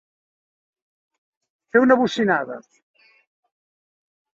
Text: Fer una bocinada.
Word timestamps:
Fer 1.75 1.85
una 1.85 2.01
bocinada. 2.03 2.61